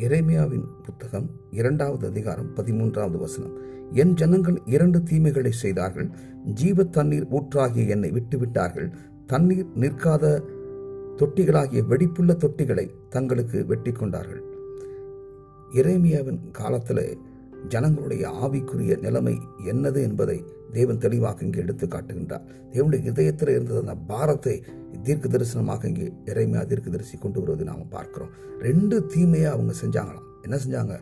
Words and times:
எரேமியாவின் 0.00 0.66
புத்தகம் 0.82 1.30
இரண்டாவது 1.50 2.06
அதிகாரம் 2.06 2.50
பதிமூன்றாவது 2.56 3.18
வசனம். 3.18 3.54
என் 3.92 4.14
ஜனங்கள் 4.14 4.62
இரண்டு 4.64 5.02
தீமைகளை 5.02 5.52
செய்தார்கள். 5.52 6.08
ஜீவ 6.44 6.84
தண்ணீர் 6.84 7.26
ஊற்றாகிய 7.28 7.88
என்னை 7.88 8.10
விட்டுவிட்டார்கள். 8.10 8.88
தண்ணீர் 9.26 9.66
நிற்காத 9.74 10.42
தொட்டிகளாகிய 11.16 11.86
வெடிப்புள்ள 11.86 12.32
தொட்டிகளை 12.32 12.90
தங்களுக்கு 13.08 13.66
வெட்டி 13.66 13.92
கொண்டார்கள் 13.92 14.42
இறைமியாவின் 15.74 16.50
காலத்தில் 16.50 17.18
ஜனங்களுடைய 17.68 18.28
ஆவிக்குரிய 18.28 19.00
நிலைமை 19.00 19.38
என்னது 19.64 20.02
என்பதை 20.02 20.44
தேவன் 20.72 20.98
தெளிவாக 20.98 21.44
இங்கே 21.44 21.60
எடுத்து 21.60 21.86
காட்டுகின்றார். 21.86 22.42
தேவனுடைய 22.72 23.04
இதயத்தில் 23.04 23.48
இருந்தது 23.48 23.78
அந்த 23.78 23.94
பாரத்தை 23.94 24.62
தீர்க்க 25.02 25.28
தரிசனமாக 25.28 25.86
இங்கே 25.86 26.12
இறைமையாக 26.24 26.66
தீர்க்க 26.66 26.90
தரிசி 26.90 27.18
கொண்டு 27.18 27.40
வருவதை 27.40 27.66
நாம் 27.66 27.88
பார்க்கிறோம். 27.88 28.30
ரெண்டு 28.58 29.06
தீமையை 29.06 29.50
அவங்க 29.50 29.72
செஞ்சாங்களாம். 29.72 30.28
என்ன 30.42 30.58
செஞ்சாங்க? 30.66 31.00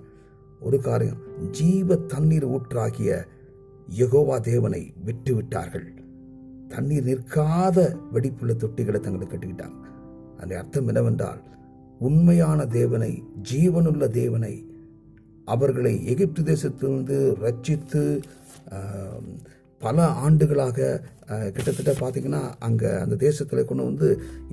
ஒரு 0.60 0.80
காரியம். 0.80 1.50
ஜீவ 1.50 1.96
தண்ணீர் 1.96 2.46
ஊற்றாகிய 2.46 3.26
யகோவா 3.96 4.40
தேவனை 4.40 4.92
விட்டு 5.04 5.34
விட்டார்கள் 5.34 5.94
தண்ணீர் 6.68 7.04
நிற்காத 7.04 7.96
வெடிப்புள்ள 8.12 8.54
தொட்டிகளை 8.54 9.00
தங்களுக்கு 9.00 9.36
கட்டிக்கிட்டாங்க. 9.36 9.86
அந்த 10.38 10.58
அர்த்தம் 10.58 10.86
என்னவென்றால் 10.86 11.42
உண்மையான 11.98 12.66
தேவனை 12.66 13.22
ஜீவனுள்ள 13.52 14.08
தேவனை 14.08 14.67
அவர்களை 15.48 16.06
எகிப்து 16.06 16.42
தேசத்திலிருந்து 16.44 17.16
ரட்சித்து 17.38 18.02
பல 19.80 20.04
ஆண்டுகளாக 20.18 20.78
கிட்டத்தட்ட 21.54 21.92
பார்த்தீங்கன்னா 21.92 22.52
அங்கே 22.58 22.90
அந்த 22.96 23.16
தேசத்தில் 23.16 23.64
கொண்டு 23.64 23.84
வந்து 23.84 24.08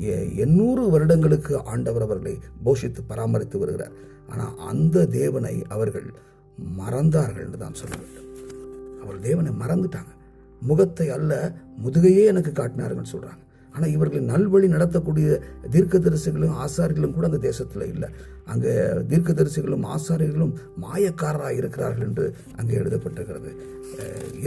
எ- 0.09 0.29
எண்ணூறு 0.35 0.89
வருடங்களுக்கு 0.89 1.63
ஆண்டவர் 1.63 2.01
அவர்களை 2.01 2.33
போஷித்து 2.65 3.01
பராமரித்து 3.07 3.57
வருகிறார். 3.59 3.95
ஆனால் 4.29 4.57
அந்த 4.67 5.05
தேவனை 5.13 5.63
அவர்கள் 5.67 6.07
மறந்தார்கள் 6.77 7.45
என்று 7.45 7.57
தான் 7.57 7.73
சொல்ல 7.73 7.95
வேண்டும். 7.95 8.29
அவர் 9.03 9.19
தேவனை 9.19 9.51
மறந்துட்டாங்க. 9.53 10.11
முகத்தை 10.61 11.07
அல்ல 11.09 11.33
முதுகையே 11.83 12.25
எனக்கு 12.25 12.51
காட்டினார்கள் 12.51 13.11
சொல்கிறாங்க 13.11 13.41
ஆனால் 13.75 13.93
இவர்கள் 13.95 14.29
நல்வழி 14.31 14.67
நடத்தக்கூடிய 14.73 15.27
தீர்க்கதரிசிகளும் 15.73 16.57
ஆசாரிகளும் 16.65 17.15
கூட 17.15 17.25
அந்த 17.29 17.39
தேசத்தில் 17.47 17.85
இல்லை. 17.93 18.09
அங்கே 18.51 18.73
தீர்க்கதரிசிகளும் 19.11 19.85
ஆசாரிகளும் 19.95 20.53
மாயக்காரராக 20.83 21.57
இருக்கிறார்கள் 21.61 22.05
என்று 22.09 22.25
அங்கே 22.59 22.75
எழுதப்பட்டிருக்கிறது. 22.81 23.51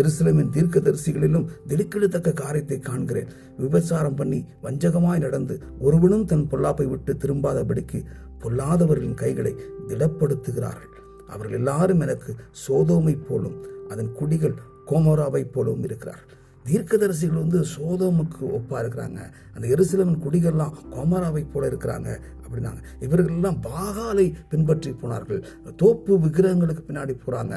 எருசலமின் 0.01 0.53
தீர்க்கதரிசிகளிலும் 0.57 1.47
திடுக்கெடுத்தக்க 1.73 2.33
காரியத்தை 2.43 2.79
காண்கிறேன். 2.89 3.31
விபச்சாரம் 3.65 4.19
பண்ணி 4.21 4.41
வஞ்சகமாய் 4.67 5.25
நடந்து 5.27 5.57
ஒருவனும் 5.89 6.25
தன் 6.33 6.49
பொல்லாப்பை 6.53 6.87
விட்டு 6.93 7.15
திரும்பாதபடிக்கு 7.25 8.01
பொல்லாதவர்களின் 8.45 9.21
கைகளை 9.25 9.53
திடப்படுத்துகிறார்கள். 9.91 10.95
அவர்கள் 11.35 11.59
எல்லாரும் 11.61 12.03
எனக்கு 12.07 12.33
சோதோமை 12.65 13.15
போலும் 13.29 13.57
அதன் 13.93 14.13
குடிகள் 14.19 14.59
கோமோராவை 14.91 15.45
போலவும் 15.55 15.87
இருக்கிறார்கள். 15.89 16.38
தீர்க்கதரிசிகள் 16.69 17.43
வந்து 17.45 17.61
சோதமுக்கு 17.75 18.43
ஒப்பா 18.59 18.77
இருக்கிறாங்க. 18.83 19.21
அந்த 19.55 19.67
எருசலேமின் 19.75 20.25
குடிகள்லாம் 20.25 20.75
கோமராவை 20.95 21.43
போல 21.53 21.69
இருக்கிறாங்க 21.71 22.09
அப்படின்னாங்க. 22.45 22.81
இவர்கள் 23.07 23.35
எல்லாம் 23.37 23.59
பாகாலை 23.69 24.27
பின்பற்றி 24.51 24.91
போனார்கள். 25.01 25.41
தோப்பு 25.83 26.13
விக்கிரகங்களுக்கு 26.25 26.83
பின்னாடி 26.89 27.15
போறாங்க. 27.25 27.55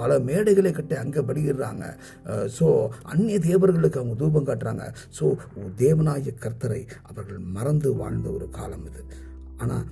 பல 0.00 0.18
மேடைகளை 0.28 0.72
கட்டி 0.78 0.96
அங்கே 1.02 1.26
பலியிடுறாங்க. 1.28 1.84
ஸோ 2.56 2.66
அந்நிய 3.12 3.38
தேவர்களுக்கு 3.50 4.00
அவங்க 4.00 4.16
தூபம் 4.22 4.48
காட்டுறாங்க. 4.50 4.86
ஸோ 5.18 5.26
தேவனாய 5.82 6.34
கர்த்தரை 6.44 6.82
அவர்கள் 7.10 7.40
மறந்து 7.58 7.90
வாழ்ந்த 8.02 8.28
ஒரு 8.38 8.48
காலம் 8.58 8.86
இது. 8.90 9.02
ஆனால் 9.62 9.86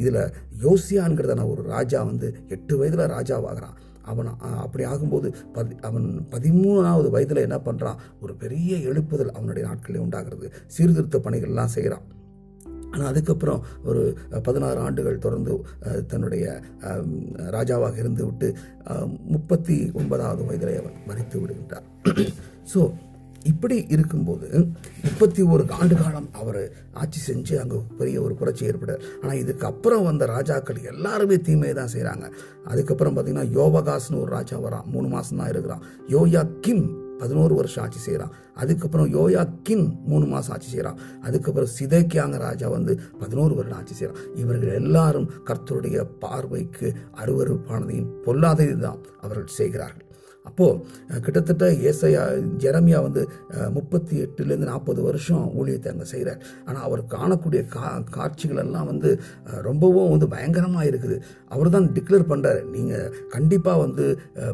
இதில் 0.00 0.22
யோசியான்கிறதான 0.64 1.46
ஒரு 1.52 1.62
ராஜா 1.74 2.00
வந்து 2.10 2.28
எட்டு 2.56 2.74
வயதில் 2.80 3.12
ராஜாவாகிறான். 3.16 3.76
அவன் 4.02 4.26
அப்படி 4.56 4.84
ஆகும்போது 4.84 5.34
பதி 5.52 5.74
அவன் 5.80 6.26
பதிமூணாவது 6.30 7.10
வயதில் 7.10 7.44
என்ன 7.46 7.60
பண்ணுறான் 7.64 8.00
ஒரு 8.20 8.34
பெரிய 8.34 8.76
எழுப்புதல் 8.90 9.32
அவனுடைய 9.32 9.68
நாட்களில் 9.68 10.02
உண்டாகிறது. 10.02 10.52
சீர்திருத்த 10.66 11.18
பணிகள்லாம் 11.18 11.74
செய்கிறான் 11.74 12.06
ஆனால் 12.90 13.08
அதுக்கப்புறம் 13.08 13.60
ஒரு 13.84 14.00
பதினாறு 14.42 14.78
ஆண்டுகள் 14.78 15.18
தொடர்ந்து 15.18 15.52
தன்னுடைய 16.06 16.62
ராஜாவாக 17.50 17.96
இருந்து 17.96 18.24
விட்டு 18.26 18.48
முப்பத்தி 19.26 19.90
ஒன்பதாவது 19.92 20.42
வயதிலே 20.44 20.74
அவன் 20.78 20.98
மறித்து 21.08 21.38
விடுகின்றார் 21.42 21.88
ஸோ 22.74 22.82
இப்படி 23.50 23.76
இருக்கும்போது 23.94 24.48
முப்பத்தி 25.04 25.42
ஒரு 25.52 25.62
ஆண்டு 25.78 25.94
காலம் 26.00 26.28
அவர் 26.40 26.62
ஆட்சி 27.02 27.20
செஞ்சு 27.28 27.54
அங்கே 27.62 27.78
பெரிய 27.98 28.16
ஒரு 28.24 28.34
புரட்சி 28.40 28.64
ஏற்பட்டார். 28.70 29.04
ஆனால் 29.22 29.40
இதுக்கு 29.42 29.66
அப்புறம் 29.70 30.06
வந்த 30.08 30.26
ராஜாக்கள் 30.34 30.80
எல்லாருமே 30.92 31.38
தீமையை 31.46 31.74
தான் 31.80 31.92
செய்கிறாங்க 31.94 32.26
அதுக்கப்புறம் 32.72 33.14
பார்த்தீங்கன்னா 33.16 33.48
யோபகாஸ்னு 33.58 34.20
ஒரு 34.24 34.30
ராஜா 34.38 34.58
வரான். 34.66 34.86
மூணு 34.94 35.08
மாதம் 35.14 35.40
தான் 35.42 35.52
இருக்கிறான். 35.54 35.84
யோயா 36.16 36.44
கிம் 36.66 36.84
பதினோரு 37.22 37.54
வருஷம் 37.58 37.82
ஆட்சி 37.84 38.00
செய்கிறான் 38.04 38.32
அதுக்கப்புறம் 38.62 39.08
யோயா 39.16 39.42
கின் 39.66 39.84
மூணு 40.10 40.26
மாதம் 40.32 40.54
ஆட்சி 40.54 40.70
செய்கிறான் 40.70 41.00
அதுக்கப்புறம் 41.26 41.72
சிதைக்கியாங்க 41.78 42.38
ராஜா 42.46 42.68
வந்து 42.76 42.94
பதினோரு 43.20 43.52
வருடம் 43.58 43.78
ஆட்சி 43.80 43.94
செய்கிறான் 43.94 44.22
இவர்கள் 44.42 44.78
எல்லாரும் 44.80 45.28
கர்த்தருடைய 45.50 46.06
பார்வைக்கு 46.24 46.88
அருவருப்பானதையும் 47.22 48.10
பொல்லாததையும் 48.26 48.86
தான் 48.86 49.02
அவர்கள் 49.20 49.54
செய்கிறார்கள். 49.58 50.08
அப்போது 50.48 51.20
கிட்டத்தட்ட 51.24 51.64
ஏசையா 51.90 52.22
ஜெரமியா 52.62 52.98
வந்து 53.06 53.22
முப்பத்தி 53.76 54.14
எட்டுலேருந்து 54.24 54.68
நாற்பது 54.70 55.00
வருஷம் 55.08 55.44
ஊழியத்தை 55.60 55.90
அங்கே 55.92 56.06
செய்கிறார் 56.12 56.40
ஆனால் 56.66 56.84
அவர் 56.88 57.02
காணக்கூடிய 57.14 57.60
கா 57.74 57.90
காட்சிகள் 58.16 58.62
எல்லாம் 58.64 58.88
வந்து 58.92 59.10
ரொம்பவும் 59.68 60.12
வந்து 60.14 60.28
பயங்கரமாக 60.34 60.88
இருக்குது. 60.90 61.16
அவர் 61.54 61.74
தான் 61.76 61.88
டிக்ளேர் 61.96 62.26
பண்ணுறாரு 62.32 62.60
நீங்கள் 62.74 63.12
கண்டிப்பாக 63.34 63.82
வந்து 63.84 64.06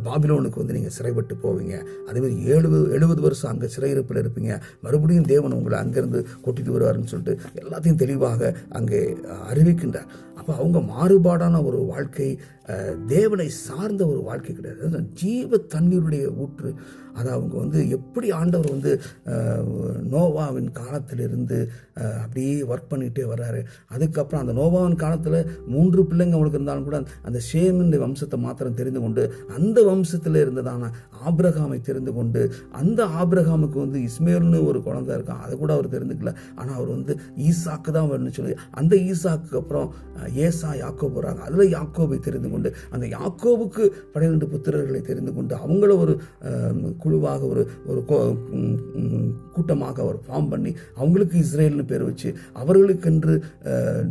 பாபிலோனுக்கு 0.09 0.62
வந்து 0.62 0.77
நீங்கள் 0.78 0.97
சிறைப்பட்டு 0.98 1.37
போவீங்க. 1.47 1.77
அதேமாதிரி 2.09 2.37
ஏழு 2.54 2.69
எழுபது 2.98 3.21
வருஷம் 3.27 3.53
அங்கே 3.53 3.72
சிறையிருப்பில் 3.77 4.22
இருப்பீங்க. 4.25 4.53
மறுபடியும் 4.87 5.31
தேவன் 5.34 5.56
உங்களை 5.59 5.78
அங்கேருந்து 5.84 6.22
கொட்டிட்டு 6.47 6.77
வருவாருன்னு 6.77 7.12
சொல்லிட்டு 7.15 7.37
எல்லாத்தையும் 7.65 8.00
தெளிவாக 8.04 8.53
அங்கே 8.81 9.03
அறிவிக்கின்றார். 9.50 10.09
அப்போ 10.38 10.53
அவங்க 10.60 10.78
மாறுபாடான 10.94 11.56
ஒரு 11.69 11.78
வாழ்க்கை 11.93 12.28
தேவனை 13.12 13.47
சார்ந்த 13.66 14.03
ஒரு 14.12 14.21
வாழ்க்கை 14.27 14.53
கிடையாது. 14.54 14.81
அதான் 14.88 15.06
ஜீவ 15.21 15.59
தண்ணீருடைய 15.78 16.25
ஊற்று. 16.44 16.71
அதை 17.19 17.31
அவங்க 17.37 17.55
வந்து 17.62 17.78
எப்படி 17.97 18.28
ஆண்டவர் 18.39 18.75
வந்து 18.75 18.91
நோவாவின் 20.12 20.69
காலத்திலிருந்து 20.78 21.56
அப்படியே 22.19 22.53
ஒர்க் 22.72 22.91
பண்ணிகிட்டே 22.91 23.25
வர்றாரு. 23.31 23.61
அதுக்கப்புறம் 23.94 24.43
அந்த 24.44 24.53
நோவாவின் 24.59 25.00
காலத்தில் 25.03 25.39
மூன்று 25.75 26.00
பிள்ளைங்க 26.11 26.37
அவங்களுக்கு 26.37 26.59
இருந்தாலும் 26.61 26.87
கூட 26.89 26.99
அந்த 27.28 27.39
ஷேமின் 27.49 27.97
வம்சத்தை 28.05 28.39
மாத்திரம் 28.44 28.78
தெரிந்து 28.81 29.00
கொண்டு 29.05 29.22
அந்த 29.56 29.78
வம்சத்தில் 29.89 30.39
இருந்ததான 30.44 30.91
ஆபிரகாமை 31.28 31.78
தெரிந்து 31.89 32.12
கொண்டு 32.19 32.43
அந்த 32.81 33.00
ஆபிரகாமுக்கு 33.21 33.78
வந்து 33.84 34.00
இஸ்மேல்னு 34.09 34.60
ஒரு 34.69 34.81
குழந்தை 34.87 35.12
இருக்கான் 35.19 35.43
அதை 35.47 35.56
கூட 35.62 35.72
அவர் 35.78 35.89
தெரிந்துக்கல 35.97 36.33
ஆனால் 36.59 36.77
அவர் 36.78 36.93
வந்து 36.97 37.15
ஈசாக்கு 37.49 37.91
தான் 37.99 38.09
வரணும்னு 38.12 38.37
சொல்லி 38.39 38.56
அந்த 38.83 38.95
ஈசாக்கு 39.10 39.59
அப்புறம் 39.62 39.89
ஏசா 40.47 40.71
யாக்கோ 40.83 41.09
போகிறாங்க 41.09 41.43
அதில் 41.49 41.75
யாக்கோபை 41.77 42.21
தெரிந்து 42.28 42.50
கொண்டு 42.55 42.71
அந்த 42.95 43.05
யாக்கோவுக்கு 43.16 43.84
பன்னிரெண்டு 44.15 44.49
புத்திரர்களை 44.55 45.03
தெரிந்து 45.10 45.34
கொண்டு 45.34 45.55
அவங்கள 45.68 45.96
ஒரு 45.98 46.14
குழுவாக 46.98 47.42
ஒரு 47.46 47.62
ஒரு 47.86 48.00
கோ- 48.08 48.22
கூட்டமாக 49.52 50.02
அவர் 50.02 50.18
ஃபார்ம் 50.26 50.48
பண்ணி 50.48 50.70
அவங்களுக்கு 50.94 51.36
இஸ்ரேல்னு 51.38 51.84
பேர் 51.84 52.02
வச்சு 52.02 52.28
அவர்களுக்கென்று 52.54 53.34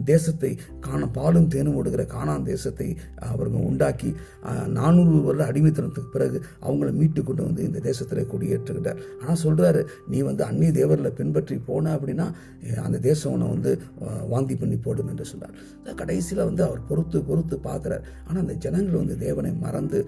தேசத்தை 0.03 0.51
காண 0.79 1.07
பாலும் 1.09 1.47
தேனும் 1.47 1.75
ஓடுகிற 1.75 2.03
காணாம் 2.07 2.45
தேசத்தை 2.45 2.87
அவர்கள் 3.29 3.67
உண்டாக்கி 3.69 4.09
நானூறு 4.69 5.21
வருட 5.21 5.45
அடிமைத்தனத்துக்கு 5.51 6.11
பிறகு 6.11 6.37
அவங்கள 6.61 6.91
மீட்டு 6.93 7.23
கொண்டு 7.23 7.43
வந்து 7.43 7.63
இந்த 7.63 7.79
தேசத்தில் 7.79 8.29
குடியேற்றுகின்றார் 8.31 9.01
ஆனால் 9.21 9.41
சொல்கிறாரு 9.43 9.81
நீ 10.07 10.19
வந்து 10.21 10.43
அந்நிய 10.43 10.71
தேவரில் 10.71 11.17
பின்பற்றி 11.19 11.57
போன 11.65 11.95
அப்படின்னா 11.97 12.27
அந்த 12.83 12.97
தேசம் 12.99 13.33
உன்னை 13.33 13.47
வந்து 13.47 13.71
வாந்தி 14.29 14.55
பண்ணி 14.55 14.77
போடும் 14.77 15.09
என்று 15.09 15.25
சொன்னார். 15.25 15.55
கடைசியில் 15.95 16.43
வந்து 16.43 16.63
அவர் 16.63 16.81
பொறுத்து 16.89 17.17
பொறுத்து 17.21 17.55
பார்க்குறார். 17.63 18.03
ஆனால் 18.27 18.43
அந்த 18.43 18.55
ஜனங்கள் 18.65 19.01
வந்து 19.01 19.17
தேவனை 19.17 19.51
மறந்து 19.65 19.99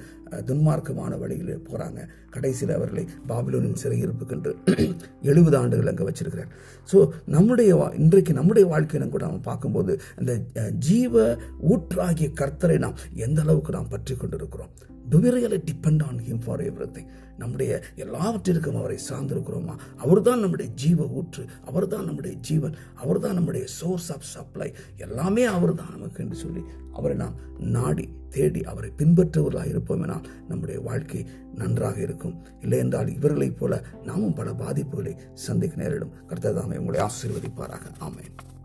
துன்மார்க்கமான 0.49 1.11
வழி 1.17 1.35
சிறையில் 1.39 1.65
போகிறாங்க 1.69 1.99
கடைசியில் 2.29 2.75
அவர்களை 2.75 3.05
பாபிலோனின் 3.27 3.79
சிறையிருப்புக்கென்று 3.83 4.51
எழுபது 5.21 5.57
ஆண்டுகள் 5.57 5.87
அங்கே 5.87 6.03
வச்சிருக்கிறார். 6.03 6.51
ஸோ 6.89 6.97
நம்முடைய 7.25 7.75
வா- 7.75 7.93
இன்றைக்கு 7.93 8.33
நம்முடைய 8.33 8.67
வாழ்க்கையில 8.67 9.09
கூட 9.09 9.25
நம்ம 9.25 9.39
பார்க்கும்போது 9.39 9.99
அந்த 10.15 10.31
ஜீவ 10.79 11.37
ஊற்றாகிய 11.69 12.31
கர்த்தரை 12.41 12.77
நாம் 12.77 12.95
எந்த 13.13 13.41
அளவுக்கு 13.41 13.71
நாம் 13.71 13.87
பற்றி 13.87 14.15
கொண்டிருக்கிறோம்? 14.15 14.71
Do 15.09 15.19
we 15.19 15.21
really 15.21 15.63
depend 15.71 16.03
on 16.03 16.17
him 16.17 16.41
for 16.45 16.61
every 16.61 17.05
நம்முடைய 17.37 17.81
எல்லாவற்றிற்கும் 17.95 18.75
அவரை 18.75 18.99
சார்ந்திருக்கிறோமா? 19.09 19.77
அவர்தான் 19.97 20.39
நம்முடைய 20.39 20.71
ஜீவ 20.71 21.05
ஊற்று 21.05 21.45
அவர்தான் 21.65 22.05
நம்முடைய 22.05 22.37
ஜீவன் 22.37 22.75
அவர்தான் 22.95 23.33
நம்முடைய 23.33 23.65
சோர்ஸ் 23.67 24.11
ஆஃப் 24.11 24.21
சப்ளை 24.21 24.73
எல்லாமே 24.97 25.43
அவர்தான் 25.43 25.89
நமக்கு 25.89 26.23
என்று 26.23 26.35
சொல்லி 26.35 26.61
அவரை 26.93 27.17
நாம் 27.17 27.33
நாடி 27.59 28.09
தேடி 28.29 28.63
அவரை 28.63 28.91
பின்பற்றுவர்களாக 28.97 29.77
இருப்போமெனால் 29.77 30.23
நம்முடைய 30.47 30.79
வாழ்க்கை 30.79 31.25
நன்றாக 31.55 31.99
இருக்கும். 31.99 32.45
இல்லை 32.61 32.77
என்றால் 32.77 33.15
இவர்களைப் 33.15 33.59
போல 33.59 33.83
நாமும் 34.03 34.33
பல 34.33 34.51
பாதிப்புகளை 34.51 35.17
சந்திக்க 35.33 35.81
நேரிடும். 35.81 36.11
கர்த்ததாமே 36.27 36.77
உங்களை 36.77 36.99
ஆசீர்வதிப்பாராக. 36.99 37.81
ஆமேன். 37.99 38.58